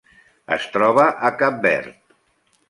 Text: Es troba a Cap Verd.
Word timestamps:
Es 0.55 0.63
troba 0.77 1.05
a 1.29 1.31
Cap 1.43 1.61
Verd. 1.67 2.01